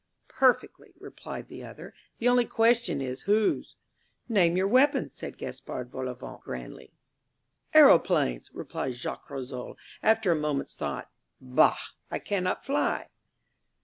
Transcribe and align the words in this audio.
"Perfectly," 0.29 0.95
replied 0.99 1.47
the 1.47 1.63
other. 1.63 1.93
"The 2.17 2.27
only 2.27 2.45
question 2.45 3.01
is 3.01 3.21
whose." 3.29 3.75
"Name 4.27 4.57
your 4.57 4.67
weapons," 4.67 5.13
said 5.13 5.37
Gaspard 5.37 5.91
Volauvent 5.91 6.41
grandly. 6.41 6.91
"Aeroplanes," 7.75 8.49
replied 8.51 8.95
Jacques 8.95 9.27
Rissole 9.29 9.77
after 10.01 10.31
a 10.31 10.35
moment's 10.35 10.75
thought. 10.75 11.11
"Bah! 11.39 11.77
I 12.09 12.17
cannot 12.17 12.65
fly." 12.65 13.09